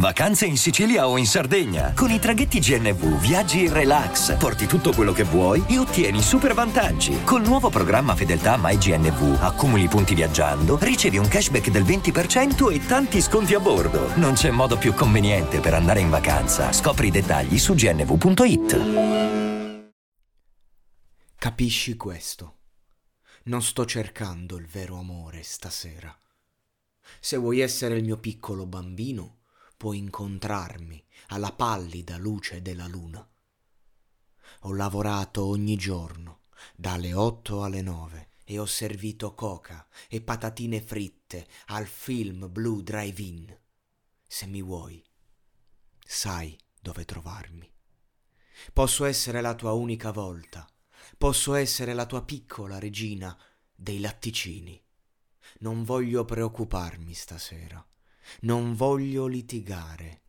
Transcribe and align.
Vacanze 0.00 0.46
in 0.46 0.56
Sicilia 0.56 1.06
o 1.06 1.18
in 1.18 1.26
Sardegna. 1.26 1.92
Con 1.94 2.10
i 2.10 2.18
traghetti 2.18 2.58
GNV 2.58 3.20
viaggi 3.20 3.64
in 3.64 3.72
relax, 3.74 4.34
porti 4.38 4.64
tutto 4.64 4.94
quello 4.94 5.12
che 5.12 5.24
vuoi 5.24 5.62
e 5.68 5.76
ottieni 5.76 6.22
super 6.22 6.54
vantaggi. 6.54 7.22
Col 7.22 7.42
nuovo 7.42 7.68
programma 7.68 8.14
Fedeltà 8.14 8.56
MyGNV 8.58 9.42
accumuli 9.42 9.88
punti 9.88 10.14
viaggiando, 10.14 10.78
ricevi 10.80 11.18
un 11.18 11.28
cashback 11.28 11.68
del 11.68 11.82
20% 11.82 12.72
e 12.72 12.86
tanti 12.86 13.20
sconti 13.20 13.52
a 13.52 13.60
bordo. 13.60 14.16
Non 14.16 14.32
c'è 14.32 14.50
modo 14.50 14.78
più 14.78 14.94
conveniente 14.94 15.60
per 15.60 15.74
andare 15.74 16.00
in 16.00 16.08
vacanza. 16.08 16.72
Scopri 16.72 17.08
i 17.08 17.10
dettagli 17.10 17.58
su 17.58 17.74
gnv.it. 17.74 18.78
Capisci 21.36 21.96
questo? 21.96 22.60
Non 23.44 23.62
sto 23.62 23.84
cercando 23.84 24.56
il 24.56 24.66
vero 24.66 24.98
amore 24.98 25.42
stasera. 25.42 26.18
Se 27.20 27.36
vuoi 27.36 27.60
essere 27.60 27.96
il 27.96 28.04
mio 28.04 28.16
piccolo 28.16 28.64
bambino, 28.64 29.39
può 29.80 29.94
incontrarmi 29.94 31.02
alla 31.28 31.52
pallida 31.52 32.18
luce 32.18 32.60
della 32.60 32.86
luna. 32.86 33.26
Ho 34.64 34.74
lavorato 34.74 35.46
ogni 35.46 35.76
giorno, 35.76 36.42
dalle 36.76 37.14
otto 37.14 37.64
alle 37.64 37.80
nove, 37.80 38.28
e 38.44 38.58
ho 38.58 38.66
servito 38.66 39.34
coca 39.34 39.88
e 40.10 40.20
patatine 40.20 40.82
fritte 40.82 41.48
al 41.68 41.86
film 41.86 42.52
Blue 42.52 42.82
Drive-In. 42.82 43.58
Se 44.26 44.44
mi 44.44 44.60
vuoi, 44.60 45.02
sai 46.04 46.58
dove 46.78 47.06
trovarmi. 47.06 47.72
Posso 48.74 49.06
essere 49.06 49.40
la 49.40 49.54
tua 49.54 49.72
unica 49.72 50.10
volta, 50.10 50.68
posso 51.16 51.54
essere 51.54 51.94
la 51.94 52.04
tua 52.04 52.22
piccola 52.22 52.78
regina 52.78 53.34
dei 53.74 53.98
latticini. 53.98 54.78
Non 55.60 55.84
voglio 55.84 56.26
preoccuparmi 56.26 57.14
stasera 57.14 57.82
non 58.40 58.74
voglio 58.74 59.26
litigare. 59.26 60.22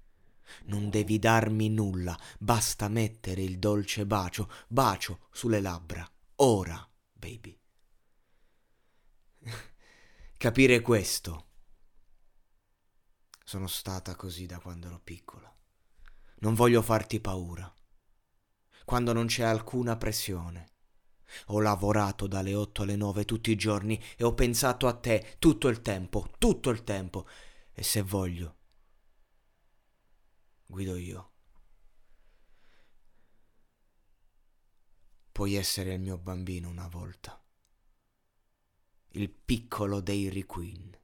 Non 0.66 0.90
devi 0.90 1.18
darmi 1.18 1.70
nulla, 1.70 2.18
basta 2.38 2.88
mettere 2.88 3.42
il 3.42 3.58
dolce 3.58 4.06
bacio, 4.06 4.50
bacio 4.68 5.28
sulle 5.32 5.62
labbra. 5.62 6.10
Ora, 6.38 6.88
baby. 7.14 7.58
Capire 10.38 10.82
questo. 10.82 11.46
Sono 13.44 13.68
stata 13.68 14.16
così 14.16 14.46
da 14.46 14.60
quando 14.60 14.88
ero 14.88 15.00
piccola. 15.04 15.54
Non 16.40 16.54
voglio 16.54 16.82
farti 16.82 17.20
paura. 17.20 17.72
Quando 18.86 19.14
non 19.14 19.28
c'è 19.28 19.44
alcuna 19.44 19.98
pressione. 19.98 20.70
Ho 21.48 21.60
lavorato 21.60 22.28
dalle 22.28 22.56
otto 22.56 22.82
alle 22.82 22.96
nove 22.96 23.26
tutti 23.26 23.52
i 23.52 23.56
giorni 23.56 24.02
e 24.18 24.24
ho 24.24 24.34
pensato 24.34 24.88
a 24.88 24.94
te 24.94 25.36
tutto 25.40 25.68
il 25.68 25.82
tempo, 25.82 26.32
tutto 26.38 26.70
il 26.70 26.84
tempo 26.84 27.28
e 27.82 27.84
se 27.84 28.04
voglio, 28.04 28.58
guido 30.68 30.96
io. 30.98 31.32
Puoi 35.32 35.56
essere 35.56 35.96
il 35.96 36.00
mio 36.00 36.20
bambino 36.20 36.70
una 36.70 36.88
volta, 36.88 37.44
il 39.14 39.32
piccolo 39.32 40.00
Dairy 40.00 40.44
Queen. 40.44 40.96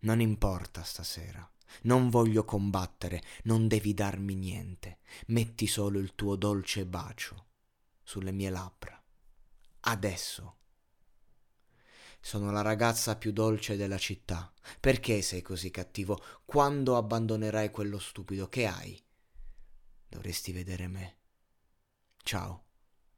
Non 0.00 0.20
importa 0.20 0.82
stasera, 0.82 1.50
non 1.84 2.10
voglio 2.10 2.44
combattere, 2.44 3.22
non 3.44 3.66
devi 3.66 3.94
darmi 3.94 4.34
niente, 4.34 4.98
metti 5.28 5.66
solo 5.66 6.00
il 6.00 6.14
tuo 6.14 6.36
dolce 6.36 6.84
bacio 6.84 7.46
sulle 8.02 8.32
mie 8.32 8.50
labbra. 8.50 9.02
Adesso 9.80 10.61
sono 12.24 12.52
la 12.52 12.62
ragazza 12.62 13.16
più 13.16 13.32
dolce 13.32 13.76
della 13.76 13.98
città. 13.98 14.50
Perché 14.78 15.22
sei 15.22 15.42
così 15.42 15.72
cattivo? 15.72 16.22
Quando 16.44 16.96
abbandonerai 16.96 17.70
quello 17.70 17.98
stupido 17.98 18.48
che 18.48 18.66
hai? 18.66 18.98
Dovresti 20.08 20.52
vedere 20.52 20.86
me. 20.86 21.16
Ciao. 22.22 22.66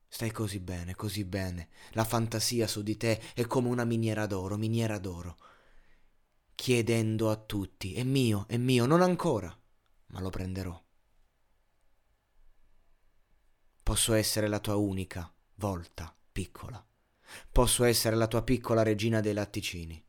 Stai 0.08 0.30
così 0.30 0.58
bene, 0.58 0.94
così 0.94 1.24
bene. 1.24 1.68
La 1.90 2.04
fantasia 2.04 2.66
su 2.66 2.82
di 2.82 2.96
te 2.96 3.20
è 3.34 3.46
come 3.46 3.68
una 3.68 3.84
miniera 3.84 4.26
d'oro, 4.26 4.56
miniera 4.56 4.98
d'oro. 4.98 5.36
Chiedendo 6.54 7.30
a 7.30 7.36
tutti, 7.36 7.94
è 7.94 8.04
mio, 8.04 8.46
è 8.48 8.56
mio, 8.56 8.86
non 8.86 9.02
ancora, 9.02 9.54
ma 10.06 10.20
lo 10.20 10.30
prenderò. 10.30 10.82
Posso 13.82 14.14
essere 14.14 14.48
la 14.48 14.60
tua 14.60 14.76
unica 14.76 15.30
volta 15.56 16.16
piccola. 16.32 16.82
Posso 17.50 17.84
essere 17.84 18.16
la 18.16 18.26
tua 18.26 18.42
piccola 18.42 18.82
regina 18.82 19.20
dei 19.20 19.32
latticini. 19.32 20.02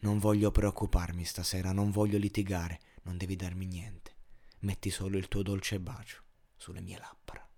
Non 0.00 0.18
voglio 0.18 0.50
preoccuparmi 0.50 1.24
stasera, 1.24 1.72
non 1.72 1.90
voglio 1.90 2.18
litigare, 2.18 2.80
non 3.02 3.16
devi 3.16 3.36
darmi 3.36 3.66
niente. 3.66 4.14
Metti 4.60 4.90
solo 4.90 5.16
il 5.16 5.28
tuo 5.28 5.42
dolce 5.42 5.80
bacio 5.80 6.22
sulle 6.56 6.80
mie 6.80 6.98
labbra. 6.98 7.48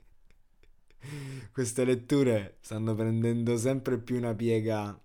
Queste 1.53 1.85
letture 1.85 2.59
stanno 2.61 2.95
prendendo 2.95 3.57
sempre 3.57 3.99
più 3.99 4.17
una 4.17 4.35
piega 4.35 5.01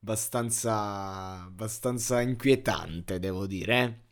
abbastanza, 0.00 1.44
abbastanza 1.44 2.20
inquietante, 2.20 3.18
devo 3.18 3.46
dire. 3.46 3.82
Eh? 3.82 4.03